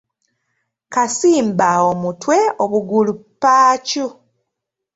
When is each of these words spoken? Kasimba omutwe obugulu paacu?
Kasimba 0.93 1.69
omutwe 1.91 2.37
obugulu 2.63 3.13
paacu? 3.41 4.05